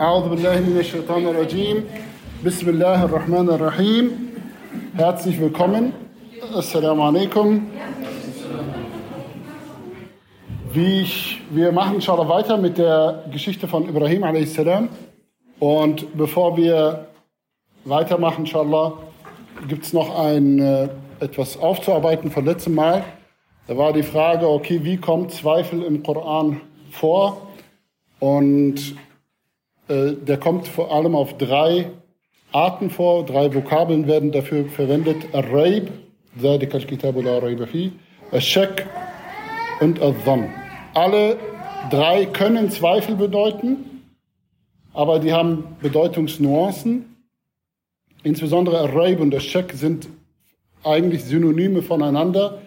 [0.00, 1.86] A'udhu billahi minash shaitanir rajim.
[2.42, 4.32] Bismillahir Rahmanir Rahim.
[4.96, 5.92] Herzlich willkommen.
[6.54, 7.66] Assalamu alaikum.
[10.72, 14.58] Wie ich, wir machen inshallah weiter mit der Geschichte von Ibrahim a.s.
[15.58, 17.08] Und bevor wir
[17.84, 18.94] weitermachen, inshallah,
[19.68, 20.88] gibt es noch ein, äh,
[21.20, 23.04] etwas aufzuarbeiten von letztem Mal.
[23.66, 27.48] Da war die Frage, okay, wie kommt Zweifel im Koran vor?
[28.18, 28.94] Und
[29.89, 31.91] der kommt vor allem auf drei
[32.51, 35.17] Arten vor, drei Vokabeln werden dafür verwendet.
[35.33, 35.89] Al-Raib,
[36.41, 37.91] ذلك الكتاب لا ريب فيه,
[38.31, 38.85] Al-Shak
[39.81, 40.49] und Al-Dhann.
[40.93, 41.37] Alle
[41.91, 44.03] drei können Zweifel bedeuten,
[44.93, 47.15] aber die haben Bedeutungsnuancen.
[48.23, 50.07] Insbesondere Al-Raib und Al-Shak sind
[50.83, 52.61] eigentlich Synonyme voneinander.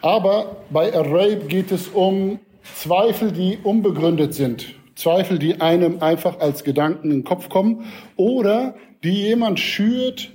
[0.00, 2.40] Aber bei Al-Raib geht es um
[2.74, 4.74] Zweifel, die unbegründet sind.
[4.97, 10.31] Zweifel, die einem einfach als Gedanken in den Kopf kommen oder die jemand schürt,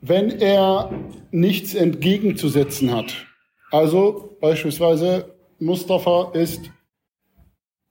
[0.00, 0.90] wenn er
[1.30, 3.26] nichts entgegenzusetzen hat.
[3.70, 6.70] Also beispielsweise Mustafa ist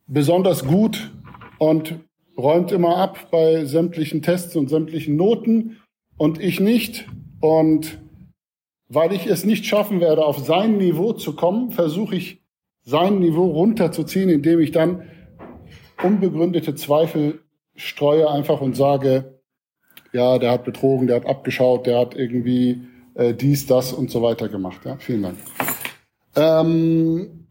[0.08, 1.12] besonders gut
[1.58, 2.00] und
[2.38, 5.78] räumt immer ab bei sämtlichen Tests und sämtlichen Noten
[6.18, 7.08] und ich nicht.
[7.42, 8.00] Und
[8.88, 12.42] weil ich es nicht schaffen werde, auf sein Niveau zu kommen, versuche ich
[12.84, 15.04] sein Niveau runterzuziehen, indem ich dann
[16.04, 17.40] unbegründete Zweifel
[17.76, 19.40] streue einfach und sage,
[20.12, 22.82] ja, der hat betrogen, der hat abgeschaut, der hat irgendwie
[23.16, 24.82] äh, dies, das und so weiter gemacht.
[24.86, 25.38] Ja, vielen Dank.
[26.36, 27.48] Ähm,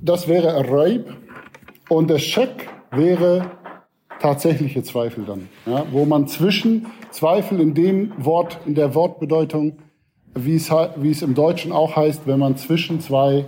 [0.00, 1.16] das wäre Raib
[1.88, 3.50] und der Scheck wäre
[4.20, 9.78] tatsächliche Zweifel dann, ja, wo man zwischen Zweifel in dem Wort, in der Wortbedeutung,
[10.34, 13.46] wie es, wie es im Deutschen auch heißt, wenn man zwischen zwei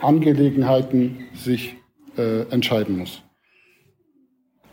[0.00, 1.76] Angelegenheiten sich
[2.17, 3.21] äh, entscheiden muss.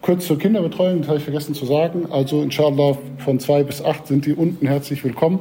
[0.00, 2.12] Kurz zur Kinderbetreuung, das habe ich vergessen zu sagen.
[2.12, 5.40] Also inshallah von zwei bis acht sind die unten herzlich willkommen.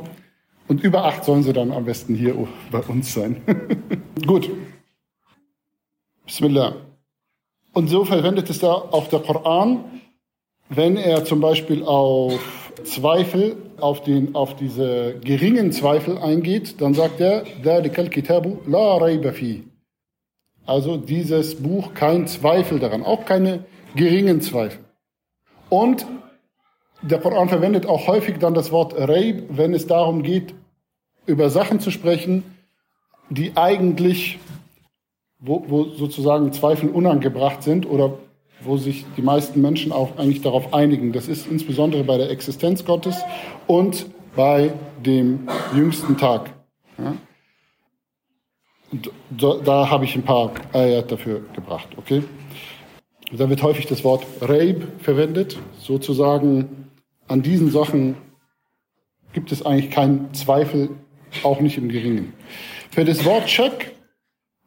[0.69, 2.35] Und über acht sollen sie dann am besten hier
[2.71, 3.41] bei uns sein.
[4.25, 4.49] Gut.
[6.25, 6.77] Bismillah.
[7.73, 9.83] Und so verwendet es da auch der Koran,
[10.69, 17.19] wenn er zum Beispiel auf Zweifel, auf, den, auf diese geringen Zweifel eingeht, dann sagt
[17.19, 19.63] er, ذَلِكَ الْكِتَابُ لَا رَيْبَ فِيهِ
[20.68, 23.64] also dieses Buch kein Zweifel daran, auch keine
[23.94, 24.80] geringen Zweifel.
[25.70, 26.06] Und
[27.02, 30.54] der Koran verwendet auch häufig dann das Wort Reib, wenn es darum geht,
[31.26, 32.42] über Sachen zu sprechen,
[33.30, 34.38] die eigentlich,
[35.38, 38.18] wo, wo sozusagen Zweifel unangebracht sind oder
[38.62, 41.12] wo sich die meisten Menschen auch eigentlich darauf einigen.
[41.12, 43.16] Das ist insbesondere bei der Existenz Gottes
[43.66, 44.72] und bei
[45.04, 46.50] dem jüngsten Tag.
[46.98, 47.14] Ja?
[49.38, 52.22] Da, da habe ich ein paar Ayat dafür gebracht, okay?
[53.32, 56.88] Da wird häufig das Wort Reib verwendet, sozusagen
[57.28, 58.16] an diesen Sachen
[59.32, 60.90] gibt es eigentlich keinen Zweifel,
[61.42, 62.32] auch nicht im Geringen.
[62.90, 63.92] Für das Wort Shak,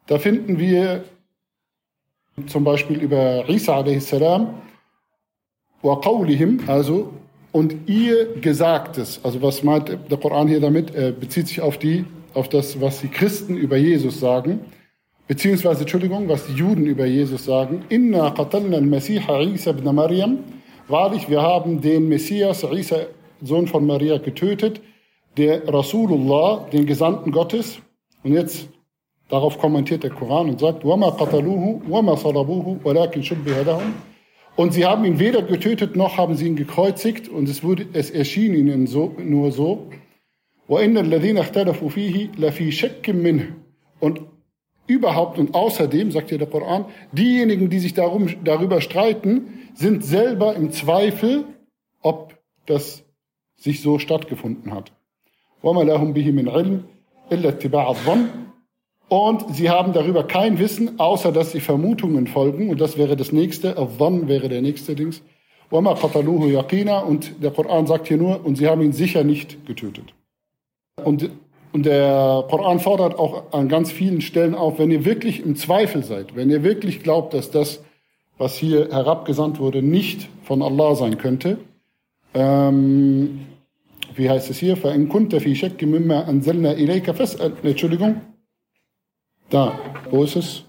[0.06, 1.04] da finden wir
[2.46, 4.14] zum Beispiel über Isa a.s.
[6.68, 7.12] also
[7.50, 12.04] und ihr Gesagtes, also was meint der Koran hier damit, er bezieht sich auf die
[12.33, 14.59] auf das, was die Christen über Jesus sagen,
[15.27, 17.83] beziehungsweise, Entschuldigung, was die Juden über Jesus sagen.
[17.89, 20.39] Inna qatalna al-Masiha Isa ibn Maryam.
[20.87, 23.07] Wahrlich, wir haben den Messias, Isa,
[23.41, 24.81] Sohn von Maria, getötet,
[25.35, 27.79] der Rasulullah, den Gesandten Gottes.
[28.23, 28.69] Und jetzt,
[29.29, 33.93] darauf kommentiert der Koran und sagt, وَمَا قَتَلُوهُ وَمَا صَلَبُوهُ وَلَكِنْ شُبِّهَ لَهُمْ
[34.57, 38.09] und sie haben ihn weder getötet noch haben sie ihn gekreuzigt und es, wurde, es
[38.09, 39.87] erschien ihnen so, nur so,
[40.71, 43.53] وَإِنَّ الَّذِينَ اخْتَلَفُوا فِيهِ لَفِي شَكٍّ مِّنْهُ
[43.99, 44.21] Und
[44.85, 50.55] überhaupt und außerdem, sagt hier der Koran, diejenigen, die sich darum, darüber streiten, sind selber
[50.55, 51.45] im Zweifel,
[52.01, 52.35] ob
[52.65, 53.03] das
[53.55, 54.91] sich so stattgefunden hat.
[55.63, 56.83] وَمَا لَهُمْ بِهِ مِنْ عِلْمٍ
[57.31, 58.47] إِلَّا اتِّبَاعَ الظَّنِّ
[59.09, 62.69] und sie haben darüber kein Wissen, außer dass sie Vermutungen folgen.
[62.69, 63.77] Und das wäre das nächste.
[63.77, 65.21] Al-Dhann wäre der nächste Dings.
[65.71, 69.65] وَمَا قَتَلُوهُ يَقِينًا Und der Koran sagt hier nur, und sie haben ihn sicher nicht
[69.65, 70.13] getötet.
[71.03, 71.29] Und,
[71.73, 76.03] und der Koran fordert auch an ganz vielen Stellen auf, wenn ihr wirklich im Zweifel
[76.03, 77.83] seid, wenn ihr wirklich glaubt, dass das,
[78.37, 81.57] was hier herabgesandt wurde, nicht von Allah sein könnte,
[82.33, 83.47] ähm,
[84.15, 84.75] wie heißt es hier?
[84.75, 88.21] فَإِن كُنْتَ فِي شَكٍّ مِمَّا أَنزَلْنَا إِلَيْكَ فَاسْأَلْ Entschuldigung.
[89.49, 89.77] Da,
[90.09, 90.63] wo ist es?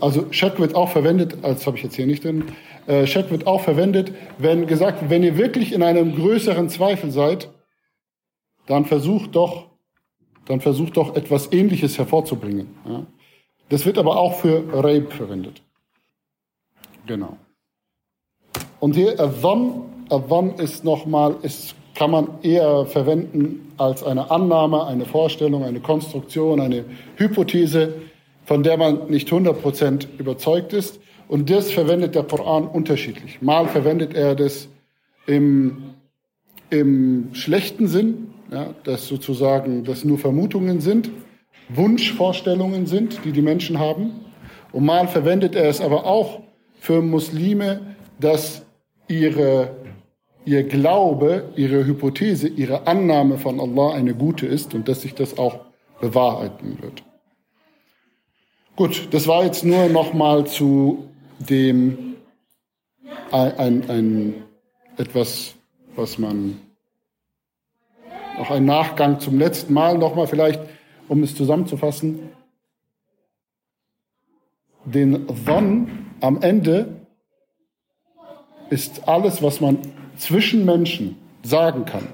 [0.00, 2.44] Also Shak wird auch verwendet, als habe ich jetzt hier nicht drin,
[2.87, 7.49] äh, Shak wird auch verwendet, wenn gesagt wenn ihr wirklich in einem größeren Zweifel seid,
[8.67, 9.67] dann versucht doch,
[10.45, 12.67] dann versucht doch etwas Ähnliches hervorzubringen.
[12.87, 13.05] Ja?
[13.69, 15.61] Das wird aber auch für Rape verwendet.
[17.07, 17.37] Genau.
[18.79, 25.05] Und hier Adhan, Adhan ist nochmal, ist, kann man eher verwenden als eine Annahme, eine
[25.05, 26.85] Vorstellung, eine Konstruktion, eine
[27.15, 28.01] Hypothese,
[28.43, 30.99] von der man nicht 100% überzeugt ist.
[31.27, 33.41] Und das verwendet der Koran unterschiedlich.
[33.41, 34.67] Mal verwendet er das
[35.25, 35.95] im,
[36.69, 41.09] im schlechten Sinn, ja, dass sozusagen das nur Vermutungen sind,
[41.69, 44.11] Wunschvorstellungen sind, die die Menschen haben.
[44.71, 46.41] Und mal verwendet er es aber auch
[46.79, 48.63] für Muslime, dass
[49.07, 49.75] ihre,
[50.45, 55.37] ihr Glaube, ihre Hypothese, ihre Annahme von Allah eine gute ist und dass sich das
[55.37, 55.61] auch
[55.99, 57.03] bewahrheiten wird.
[58.75, 62.15] Gut, das war jetzt nur noch mal zu dem
[63.31, 64.43] ein, ein, ein
[64.97, 65.55] etwas,
[65.95, 66.59] was man
[68.37, 70.61] noch ein Nachgang zum letzten Mal noch mal vielleicht,
[71.07, 72.29] um es zusammenzufassen.
[74.85, 77.07] Den Dhann am Ende
[78.69, 79.79] ist alles, was man
[80.17, 82.07] zwischen Menschen sagen kann.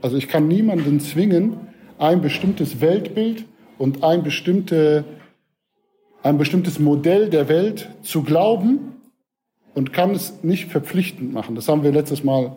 [0.00, 3.44] Also ich kann niemanden zwingen, ein bestimmtes Weltbild
[3.78, 5.04] und ein, bestimmte,
[6.22, 8.96] ein bestimmtes Modell der Welt zu glauben
[9.74, 11.54] und kann es nicht verpflichtend machen.
[11.54, 12.56] Das haben wir letztes Mal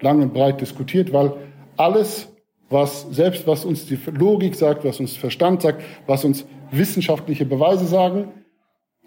[0.00, 1.32] lang und breit diskutiert, weil
[1.76, 2.28] alles,
[2.70, 7.86] was selbst was uns die Logik sagt, was uns Verstand sagt, was uns wissenschaftliche Beweise
[7.86, 8.28] sagen,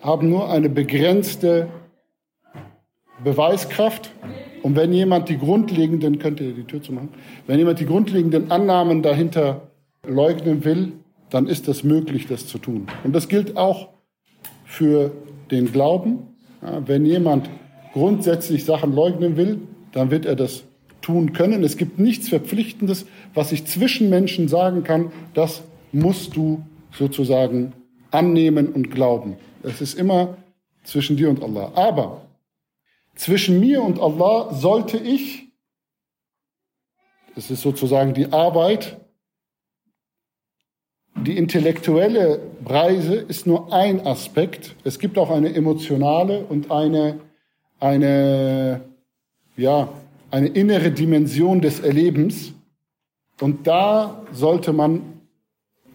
[0.02, 1.68] haben nur eine begrenzte
[3.24, 4.12] Beweiskraft.
[4.62, 7.10] Und wenn jemand die grundlegenden, könnt ihr die Tür zumachen,
[7.48, 9.72] wenn jemand die grundlegenden Annahmen dahinter
[10.04, 10.94] leugnen will,
[11.30, 12.88] dann ist das möglich, das zu tun.
[13.04, 13.90] Und das gilt auch
[14.66, 15.12] für
[15.52, 16.36] den Glauben.
[16.62, 17.50] Ja, wenn jemand
[17.94, 19.62] grundsätzlich Sachen leugnen will,
[19.92, 20.64] dann wird er das
[21.02, 21.64] tun können.
[21.64, 27.74] Es gibt nichts Verpflichtendes, was ich zwischen Menschen sagen kann, das musst du sozusagen
[28.12, 29.38] annehmen und glauben.
[29.64, 30.38] Es ist immer
[30.84, 31.72] zwischen dir und Allah.
[31.76, 32.22] Aber
[33.16, 35.54] zwischen mir und Allah sollte ich,
[37.36, 38.98] das ist sozusagen die Arbeit,
[41.26, 44.76] die intellektuelle Reise ist nur ein Aspekt.
[44.84, 47.20] Es gibt auch eine emotionale und eine,
[47.80, 48.82] eine,
[49.58, 49.90] ja,
[50.32, 52.54] eine innere Dimension des Erlebens.
[53.42, 55.02] Und da sollte man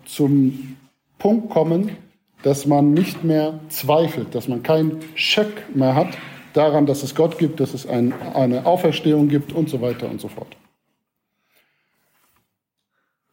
[0.04, 0.76] zum
[1.18, 1.96] Punkt kommen,
[2.42, 6.16] dass man nicht mehr zweifelt, dass man keinen Schöck mehr hat,
[6.52, 10.20] daran, dass es Gott gibt, dass es ein, eine Auferstehung gibt und so weiter und
[10.20, 10.56] so fort.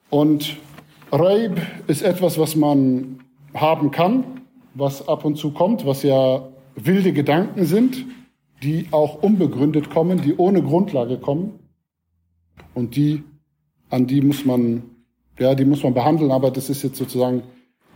[0.10, 0.58] Und
[1.12, 3.19] Reib ist etwas, was man
[3.54, 4.42] haben kann,
[4.74, 8.06] was ab und zu kommt, was ja wilde Gedanken sind,
[8.63, 11.59] die auch unbegründet kommen, die ohne Grundlage kommen
[12.74, 13.24] und die
[13.89, 14.83] an die muss man
[15.39, 17.44] ja, die muss man behandeln, aber das ist jetzt sozusagen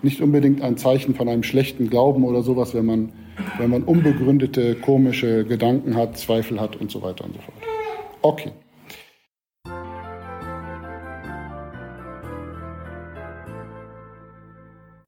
[0.04, 3.14] nicht unbedingt ein Zeichen von einem schlechten Glauben oder sowas, wenn man,
[3.58, 7.58] wenn man unbegründete, komische Gedanken hat, Zweifel hat und so weiter und so fort.
[8.22, 8.52] Okay.